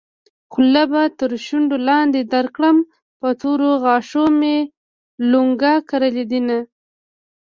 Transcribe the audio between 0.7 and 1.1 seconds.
به